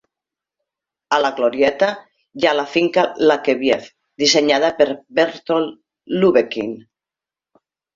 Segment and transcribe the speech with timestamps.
[1.17, 1.89] A la glorieta
[2.41, 3.87] hi ha la finca Lakeview,
[4.25, 4.91] dissenyada per
[5.23, 6.79] Berthold Lubetkin.